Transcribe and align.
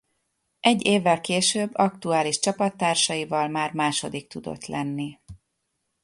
Egy 0.59 0.85
évvel 0.85 1.21
később 1.21 1.69
aktuális 1.73 2.39
csapattársaival 2.39 3.47
már 3.47 3.73
második 3.73 4.27
tudott 4.27 4.65
lenni. 4.65 5.19